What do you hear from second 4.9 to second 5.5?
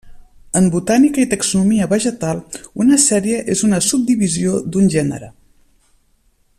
gènere.